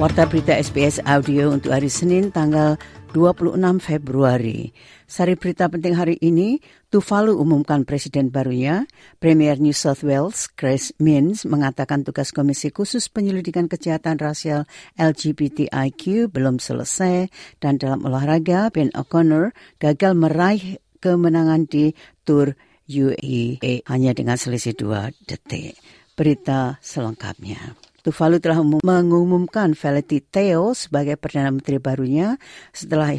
Warta 0.00 0.24
berita 0.24 0.56
SBS 0.56 0.96
Audio 1.04 1.52
untuk 1.52 1.76
hari 1.76 1.92
Senin 1.92 2.32
tanggal 2.32 2.80
26 3.12 3.60
Februari. 3.84 4.72
Sari 5.04 5.36
berita 5.36 5.68
penting 5.68 5.92
hari 5.92 6.16
ini, 6.24 6.56
Tuvalu 6.88 7.36
umumkan 7.36 7.84
presiden 7.84 8.32
barunya. 8.32 8.88
Premier 9.20 9.60
New 9.60 9.76
South 9.76 10.00
Wales, 10.00 10.48
Chris 10.56 10.96
Minns, 10.96 11.44
mengatakan 11.44 12.00
tugas 12.00 12.32
Komisi 12.32 12.72
Khusus 12.72 13.12
Penyelidikan 13.12 13.68
Kejahatan 13.68 14.16
Rasial 14.16 14.64
LGBTIQ 14.96 16.32
belum 16.32 16.64
selesai 16.64 17.28
dan 17.60 17.76
dalam 17.76 18.00
olahraga, 18.00 18.72
Ben 18.72 18.88
O'Connor 18.96 19.52
gagal 19.84 20.16
meraih 20.16 20.80
kemenangan 21.04 21.68
di 21.68 21.92
Tour 22.24 22.56
UAE 22.88 23.84
hanya 23.84 24.16
dengan 24.16 24.40
selisih 24.40 24.72
dua 24.72 25.12
detik. 25.28 25.76
Berita 26.16 26.80
selengkapnya. 26.80 27.89
Tuvalu 28.00 28.40
telah 28.40 28.60
mengumumkan 28.64 29.76
Felity 29.76 30.24
Theo 30.24 30.72
sebagai 30.72 31.20
Perdana 31.20 31.52
Menteri 31.52 31.76
barunya 31.76 32.40
setelah 32.72 33.12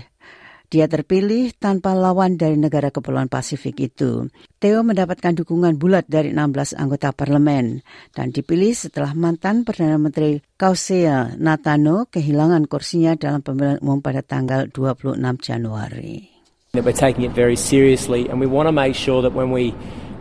dia 0.72 0.88
terpilih 0.88 1.52
tanpa 1.60 1.92
lawan 1.92 2.40
dari 2.40 2.56
negara 2.56 2.96
Kepulauan 2.96 3.28
Pasifik 3.28 3.92
itu. 3.92 4.32
Theo 4.56 4.88
mendapatkan 4.88 5.36
dukungan 5.36 5.76
bulat 5.76 6.08
dari 6.08 6.32
16 6.32 6.80
anggota 6.80 7.12
parlemen 7.12 7.84
dan 8.16 8.32
dipilih 8.32 8.72
setelah 8.72 9.12
mantan 9.12 9.68
Perdana 9.68 10.00
Menteri 10.00 10.40
Kausea 10.56 11.36
Natano 11.36 12.08
kehilangan 12.08 12.72
kursinya 12.72 13.20
dalam 13.20 13.44
pemilihan 13.44 13.84
umum 13.84 14.00
pada 14.00 14.24
tanggal 14.24 14.72
26 14.72 15.20
Januari. 15.44 16.32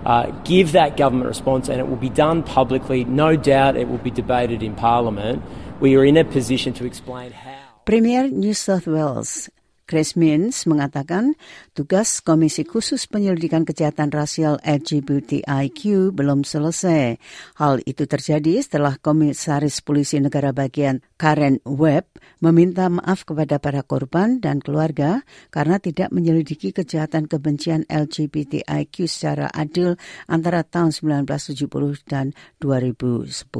Uh, 0.04 0.30
give 0.44 0.72
that 0.72 0.96
government 0.96 1.28
response, 1.28 1.68
and 1.68 1.80
it 1.80 1.88
will 1.88 1.96
be 1.96 2.08
done 2.08 2.42
publicly. 2.42 3.04
No 3.04 3.36
doubt 3.36 3.76
it 3.76 3.88
will 3.88 3.98
be 3.98 4.10
debated 4.10 4.62
in 4.62 4.74
Parliament. 4.74 5.42
We 5.80 5.96
are 5.96 6.04
in 6.04 6.16
a 6.16 6.24
position 6.24 6.72
to 6.74 6.86
explain 6.86 7.32
how. 7.32 7.58
Premier 7.84 8.28
New 8.28 8.54
South 8.54 8.86
Wales 8.86 9.48
Chris 9.90 10.14
Minns 10.14 10.70
mengatakan 10.70 11.34
tugas 11.74 12.22
Komisi 12.22 12.62
Khusus 12.62 13.10
Penyelidikan 13.10 13.66
Kejahatan 13.66 14.14
Rasial 14.14 14.62
LGBTIQ 14.62 16.14
belum 16.14 16.46
selesai. 16.46 17.18
Hal 17.58 17.82
itu 17.82 18.06
terjadi 18.06 18.62
setelah 18.62 19.02
Komisaris 19.02 19.82
Polisi 19.82 20.22
Negara 20.22 20.54
Bagian 20.54 21.02
Karen 21.18 21.58
Webb 21.66 22.06
meminta 22.38 22.86
maaf 22.86 23.26
kepada 23.26 23.58
para 23.58 23.82
korban 23.82 24.38
dan 24.38 24.62
keluarga 24.62 25.26
karena 25.50 25.82
tidak 25.82 26.14
menyelidiki 26.14 26.70
kejahatan 26.70 27.26
kebencian 27.26 27.82
LGBTIQ 27.90 29.10
secara 29.10 29.50
adil 29.50 29.98
antara 30.30 30.62
tahun 30.62 30.94
1970 31.26 32.06
dan 32.06 32.30
2010. 32.62 33.50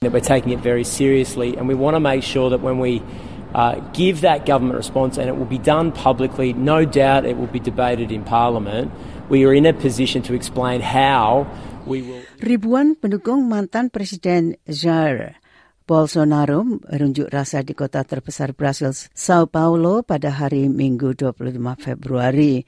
We're 0.00 0.24
taking 0.24 0.56
it 0.56 0.64
very 0.64 0.80
seriously 0.80 1.60
and 1.60 1.68
we 1.68 1.76
want 1.76 1.92
to 1.92 2.00
make 2.00 2.24
sure 2.24 2.48
that 2.48 2.64
when 2.64 2.80
we 2.80 3.04
uh, 3.54 3.80
give 3.92 4.20
that 4.22 4.46
government 4.46 4.76
response, 4.76 5.18
and 5.18 5.28
it 5.28 5.36
will 5.36 5.48
be 5.48 5.58
done 5.58 5.92
publicly. 5.92 6.52
No 6.52 6.84
doubt 6.84 7.26
it 7.26 7.36
will 7.36 7.50
be 7.50 7.60
debated 7.60 8.12
in 8.12 8.22
Parliament. 8.22 8.90
We 9.28 9.46
are 9.46 9.54
in 9.54 9.66
a 9.66 9.72
position 9.72 10.22
to 10.26 10.34
explain 10.34 10.80
how 10.80 11.46
we 11.86 12.02
will. 12.02 12.22
Ribuan 12.42 12.98
pendukung 12.98 13.46
mantan 13.46 13.90
Presiden 13.90 14.58
Jair 14.66 15.40
Bolsonaro 15.90 16.62
merunjuk 16.62 17.26
rasa 17.34 17.66
di 17.66 17.74
kota 17.74 18.06
terbesar 18.06 18.54
Brasil, 18.54 18.94
Sao 18.94 19.50
Paulo 19.50 20.06
pada 20.06 20.30
hari 20.30 20.70
Minggu 20.70 21.18
25 21.18 21.58
Februari 21.82 22.62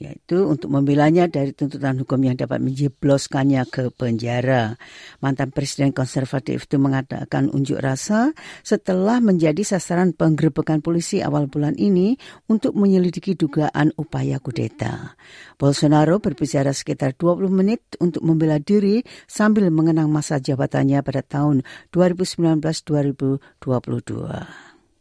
yaitu 0.00 0.48
untuk 0.48 0.72
membelanya 0.72 1.28
dari 1.28 1.52
tuntutan 1.52 2.00
hukum 2.00 2.16
yang 2.24 2.36
dapat 2.36 2.64
menjebloskannya 2.64 3.60
ke 3.68 3.92
penjara. 3.92 4.80
Mantan 5.20 5.52
Presiden 5.52 5.92
Konservatif 5.92 6.64
itu 6.64 6.80
mengatakan 6.80 7.52
unjuk 7.52 7.76
rasa 7.84 8.32
setelah 8.64 9.20
menjadi 9.20 9.60
sasaran 9.76 10.16
penggerbekan 10.16 10.80
polisi 10.80 11.20
awal 11.20 11.44
bulan 11.44 11.76
ini 11.76 12.16
untuk 12.48 12.72
menyelidiki 12.72 13.36
dugaan 13.36 13.92
upaya 14.00 14.40
kudeta. 14.40 15.12
Bolsonaro 15.60 16.24
berbicara 16.24 16.72
sekitar 16.72 17.12
20 17.12 17.52
menit 17.52 17.84
untuk 18.00 18.24
membela 18.24 18.56
diri 18.56 19.04
sambil 19.28 19.68
mengenang 19.68 20.08
masa 20.08 20.40
jabatannya 20.40 21.04
pada 21.04 21.20
tahun 21.20 21.60
2019-2022. 21.92 23.36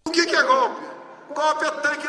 O 0.06 0.12
que, 0.14 0.24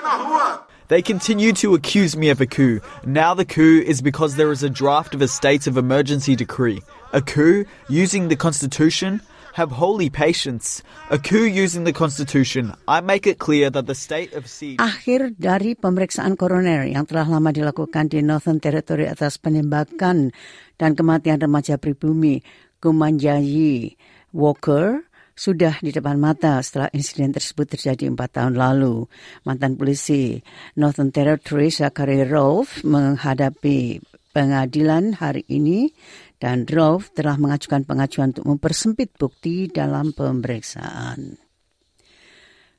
na 0.06 0.14
rua. 0.22 0.65
They 0.88 1.02
continue 1.02 1.50
to 1.66 1.74
accuse 1.74 2.14
me 2.14 2.30
of 2.30 2.38
a 2.38 2.46
coup. 2.46 2.78
Now 3.02 3.34
the 3.34 3.44
coup 3.44 3.82
is 3.82 3.98
because 3.98 4.38
there 4.38 4.54
is 4.54 4.62
a 4.62 4.70
draft 4.70 5.18
of 5.18 5.22
a 5.22 5.26
state 5.26 5.66
of 5.66 5.74
emergency 5.74 6.38
decree. 6.38 6.78
A 7.10 7.18
coup 7.18 7.66
using 7.90 8.30
the 8.30 8.38
Constitution? 8.38 9.18
Have 9.58 9.74
holy 9.74 10.10
patience. 10.10 10.86
A 11.10 11.18
coup 11.18 11.42
using 11.42 11.82
the 11.82 11.92
Constitution. 11.92 12.70
I 12.86 13.02
make 13.02 13.26
it 13.26 13.42
clear 13.42 13.66
that 13.70 13.90
the 13.90 13.98
state 13.98 14.30
of 14.38 14.46
siege. 14.46 14.78
Akhir 14.78 15.34
dari 15.34 15.74
pemeriksaan 15.74 16.38
koroner 16.38 16.86
yang 16.86 17.02
telah 17.02 17.26
lama 17.26 17.50
dilakukan 17.50 18.06
di 18.06 18.22
Northern 18.22 18.62
Territory 18.62 19.10
atas 19.10 19.42
penembakan 19.42 20.30
dan 20.78 20.94
kematian 20.94 21.42
remaja 21.42 21.82
pribumi 21.82 22.46
Kumanjayi 22.78 23.98
Walker 24.30 25.02
sudah 25.36 25.78
di 25.84 25.92
depan 25.92 26.16
mata 26.16 26.58
setelah 26.64 26.88
insiden 26.96 27.30
tersebut 27.30 27.76
terjadi 27.76 28.08
empat 28.08 28.40
tahun 28.40 28.56
lalu. 28.56 29.04
Mantan 29.44 29.76
polisi 29.76 30.40
Northern 30.80 31.12
Territory 31.12 31.68
Zachary 31.68 32.24
Rolfe 32.24 32.80
menghadapi 32.88 34.00
pengadilan 34.32 35.20
hari 35.20 35.44
ini 35.52 35.92
dan 36.40 36.64
Rolfe 36.64 37.12
telah 37.12 37.36
mengajukan 37.36 37.84
pengajuan 37.84 38.32
untuk 38.32 38.48
mempersempit 38.48 39.12
bukti 39.20 39.68
dalam 39.68 40.16
pemeriksaan. 40.16 41.45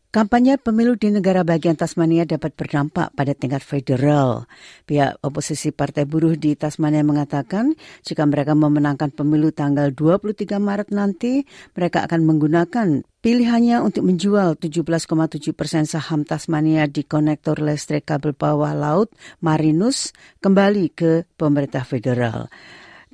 Kampanye 0.08 0.56
pemilu 0.56 0.96
di 0.96 1.12
negara 1.12 1.44
bagian 1.44 1.76
Tasmania 1.76 2.24
dapat 2.24 2.56
berdampak 2.56 3.12
pada 3.12 3.36
tingkat 3.36 3.60
federal. 3.60 4.48
Pihak 4.88 5.20
oposisi 5.20 5.76
Partai 5.76 6.08
Buruh 6.08 6.40
di 6.40 6.56
Tasmania 6.56 7.04
mengatakan 7.04 7.76
jika 8.08 8.24
mereka 8.24 8.56
memenangkan 8.56 9.12
pemilu 9.12 9.52
tanggal 9.52 9.92
23 9.92 10.64
Maret 10.64 10.96
nanti, 10.96 11.44
mereka 11.76 12.08
akan 12.08 12.24
menggunakan 12.24 13.04
pilihannya 13.20 13.84
untuk 13.84 14.08
menjual 14.08 14.56
17,7 14.56 15.52
persen 15.52 15.84
saham 15.84 16.24
Tasmania 16.24 16.88
di 16.88 17.04
konektor 17.04 17.60
listrik 17.60 18.08
kabel 18.08 18.32
bawah 18.32 18.72
laut 18.72 19.12
Marinus 19.44 20.16
kembali 20.40 20.88
ke 20.96 21.28
pemerintah 21.36 21.84
federal. 21.84 22.48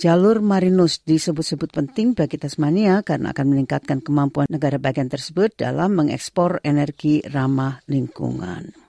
Jalur 0.04 0.44
Marinus 0.44 1.00
disebut-sebut 1.08 1.72
penting 1.72 2.12
bagi 2.12 2.36
Tasmania 2.36 3.08
karena 3.08 3.32
akan 3.32 3.56
meningkatkan 3.56 4.04
kemampuan 4.04 4.52
negara 4.52 4.76
bagian 4.76 5.08
tersebut 5.08 5.56
dalam 5.56 5.96
mengekspor 5.96 6.60
energi 6.68 7.24
ramah 7.24 7.80
lingkungan 7.88 8.83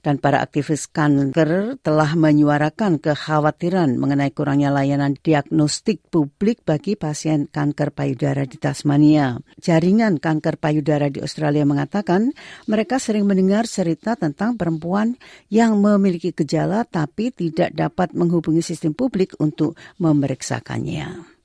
dan 0.00 0.20
para 0.20 0.40
aktivis 0.44 0.88
kanker 0.88 1.80
telah 1.80 2.12
menyuarakan 2.16 3.00
kekhawatiran 3.00 3.96
mengenai 3.96 4.32
kurangnya 4.32 4.72
layanan 4.72 5.16
diagnostik 5.20 6.00
publik 6.08 6.64
bagi 6.64 6.96
pasien 6.96 7.48
kanker 7.48 7.92
payudara 7.92 8.44
di 8.44 8.56
Tasmania. 8.60 9.40
Jaringan 9.60 10.20
kanker 10.20 10.60
payudara 10.60 11.08
di 11.08 11.20
Australia 11.20 11.64
mengatakan 11.64 12.32
mereka 12.68 13.00
sering 13.00 13.24
mendengar 13.24 13.64
cerita 13.68 14.16
tentang 14.16 14.56
perempuan 14.60 15.16
yang 15.52 15.80
memiliki 15.80 16.32
gejala 16.32 16.84
tapi 16.84 17.32
tidak 17.32 17.72
dapat 17.72 18.12
menghubungi 18.12 18.60
sistem 18.60 18.92
publik 18.92 19.36
untuk 19.40 19.76
memeriksakannya. 19.96 21.39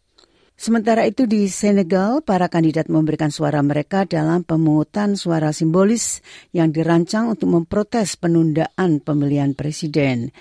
Sementara 0.56 1.04
itu 1.04 1.28
di 1.28 1.52
Senegal, 1.52 2.24
para 2.24 2.48
kandidat 2.48 2.88
memberikan 2.88 3.28
suara 3.28 3.60
mereka 3.60 4.08
dalam 4.08 4.48
pemungutan 4.48 5.20
suara 5.20 5.52
simbolis 5.52 6.24
yang 6.56 6.72
dirancang 6.72 7.28
untuk 7.28 7.52
memprotes 7.52 8.16
penundaan 8.16 9.04
pemilihan 9.04 9.52
presiden. 9.52 10.32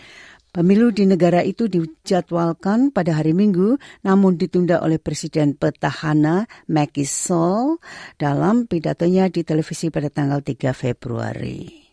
Pemilu 0.54 0.94
di 0.94 1.02
negara 1.02 1.42
itu 1.42 1.66
dijadwalkan 1.66 2.94
pada 2.94 3.18
hari 3.18 3.34
Minggu, 3.34 3.74
namun 4.06 4.38
ditunda 4.38 4.78
oleh 4.86 5.02
Presiden 5.02 5.58
petahana 5.58 6.46
Macky 6.70 7.02
Sall 7.02 7.82
dalam 8.14 8.70
pidatonya 8.70 9.26
di 9.34 9.42
televisi 9.42 9.90
pada 9.90 10.06
tanggal 10.14 10.46
3 10.46 10.70
Februari. 10.70 11.90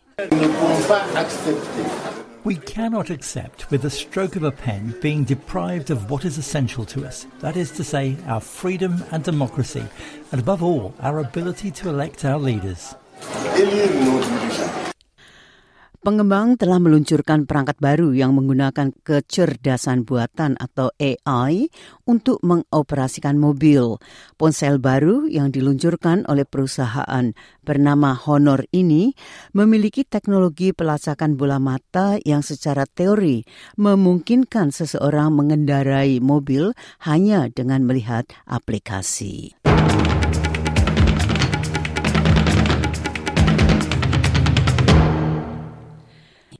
We 2.44 2.56
cannot 2.56 3.08
accept, 3.08 3.70
with 3.70 3.84
a 3.84 3.90
stroke 3.90 4.34
of 4.34 4.42
a 4.42 4.50
pen, 4.50 4.96
being 5.00 5.22
deprived 5.22 5.90
of 5.90 6.10
what 6.10 6.24
is 6.24 6.38
essential 6.38 6.84
to 6.86 7.06
us. 7.06 7.24
That 7.38 7.56
is 7.56 7.70
to 7.72 7.84
say, 7.84 8.16
our 8.26 8.40
freedom 8.40 9.04
and 9.12 9.22
democracy, 9.22 9.84
and 10.32 10.40
above 10.40 10.60
all, 10.60 10.92
our 10.98 11.20
ability 11.20 11.70
to 11.70 11.88
elect 11.88 12.24
our 12.24 12.40
leaders. 12.40 12.96
Pengembang 16.02 16.58
telah 16.58 16.82
meluncurkan 16.82 17.46
perangkat 17.46 17.78
baru 17.78 18.10
yang 18.10 18.34
menggunakan 18.34 18.90
kecerdasan 19.06 20.02
buatan 20.02 20.58
atau 20.58 20.90
AI 20.98 21.70
untuk 22.10 22.42
mengoperasikan 22.42 23.38
mobil. 23.38 24.02
Ponsel 24.34 24.82
baru 24.82 25.30
yang 25.30 25.54
diluncurkan 25.54 26.26
oleh 26.26 26.42
perusahaan 26.42 27.30
bernama 27.62 28.18
Honor 28.18 28.66
ini 28.74 29.14
memiliki 29.54 30.02
teknologi 30.02 30.74
pelacakan 30.74 31.38
bola 31.38 31.62
mata 31.62 32.18
yang 32.26 32.42
secara 32.42 32.82
teori 32.82 33.46
memungkinkan 33.78 34.74
seseorang 34.74 35.30
mengendarai 35.30 36.18
mobil 36.18 36.74
hanya 37.06 37.46
dengan 37.46 37.86
melihat 37.86 38.26
aplikasi. 38.50 39.54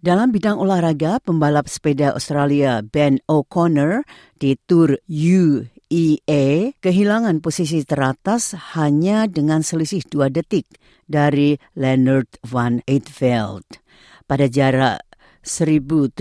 Dalam 0.02 0.34
bidang 0.34 0.58
olahraga, 0.58 1.22
pembalap 1.22 1.70
sepeda 1.70 2.10
Australia 2.10 2.82
Ben 2.82 3.22
O'Connor 3.30 4.02
di 4.34 4.58
Tour 4.58 4.98
UEA 5.06 6.74
kehilangan 6.74 7.38
posisi 7.38 7.86
teratas 7.86 8.58
hanya 8.74 9.30
dengan 9.30 9.62
selisih 9.62 10.02
dua 10.10 10.26
detik 10.26 10.66
dari 11.06 11.54
Leonard 11.78 12.26
Van 12.42 12.82
Eetveld. 12.82 13.78
Pada 14.26 14.50
jarak 14.50 15.06
1.700 15.46 16.18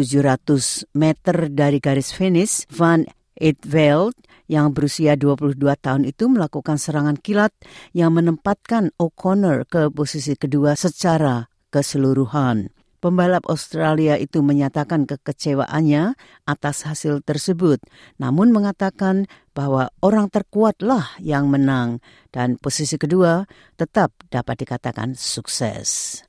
meter 0.94 1.50
dari 1.50 1.82
garis 1.82 2.14
finish, 2.14 2.70
Van 2.70 3.02
Eetveld 3.34 4.14
yang 4.46 4.78
berusia 4.78 5.18
22 5.18 5.58
tahun 5.58 6.06
itu 6.06 6.30
melakukan 6.30 6.78
serangan 6.78 7.18
kilat 7.18 7.50
yang 7.98 8.14
menempatkan 8.14 8.94
O'Connor 9.02 9.66
ke 9.66 9.90
posisi 9.90 10.38
kedua 10.38 10.78
secara 10.78 11.50
keseluruhan. 11.74 12.81
Pembalap 13.02 13.50
Australia 13.50 14.14
itu 14.14 14.46
menyatakan 14.46 15.10
kekecewaannya 15.10 16.14
atas 16.46 16.86
hasil 16.86 17.26
tersebut, 17.26 17.82
namun 18.22 18.54
mengatakan 18.54 19.26
bahwa 19.58 19.90
orang 20.06 20.30
terkuatlah 20.30 21.18
yang 21.18 21.50
menang 21.50 21.98
dan 22.30 22.62
posisi 22.62 23.02
kedua 23.02 23.50
tetap 23.74 24.14
dapat 24.30 24.62
dikatakan 24.62 25.18
sukses. 25.18 26.22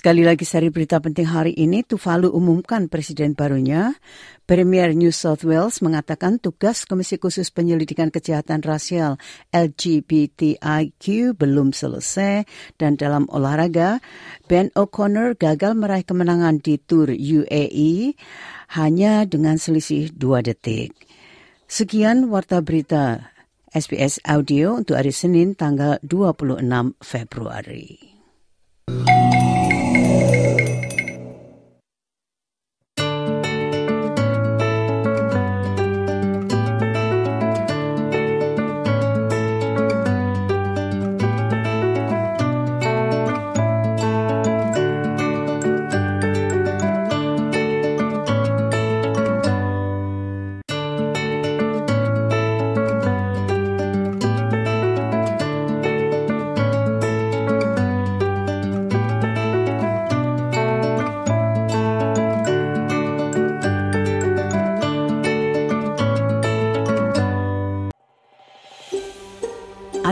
Sekali 0.00 0.24
lagi 0.24 0.48
seri 0.48 0.72
berita 0.72 0.96
penting 0.96 1.28
hari 1.28 1.52
ini, 1.52 1.84
Tuvalu 1.84 2.32
umumkan 2.32 2.88
presiden 2.88 3.36
barunya. 3.36 3.92
Premier 4.48 4.96
New 4.96 5.12
South 5.12 5.44
Wales 5.44 5.84
mengatakan 5.84 6.40
tugas 6.40 6.88
Komisi 6.88 7.20
Khusus 7.20 7.52
Penyelidikan 7.52 8.08
Kejahatan 8.08 8.64
Rasial 8.64 9.20
LGBTIQ 9.52 11.36
belum 11.36 11.76
selesai 11.76 12.48
dan 12.80 12.96
dalam 12.96 13.28
olahraga, 13.28 14.00
Ben 14.48 14.72
O'Connor 14.72 15.36
gagal 15.36 15.76
meraih 15.76 16.08
kemenangan 16.08 16.64
di 16.64 16.80
Tour 16.80 17.12
UAE 17.12 18.16
hanya 18.80 19.28
dengan 19.28 19.60
selisih 19.60 20.16
dua 20.16 20.40
detik. 20.40 20.96
Sekian 21.68 22.32
warta 22.32 22.64
berita 22.64 23.36
SBS 23.68 24.24
Audio 24.24 24.80
untuk 24.80 24.96
hari 24.96 25.12
Senin 25.12 25.52
tanggal 25.52 26.00
26 26.00 26.64
Februari. 27.04 28.09